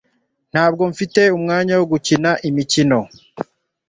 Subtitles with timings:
[0.53, 2.99] Ntabwo mfite umwanya wo gukina imikino